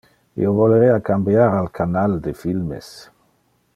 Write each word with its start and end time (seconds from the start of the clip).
Io 0.43 0.53
volerea 0.59 0.95
cambiar 1.09 1.45
al 1.57 1.69
canal 1.81 2.17
de 2.29 2.33
filmes... 2.41 2.91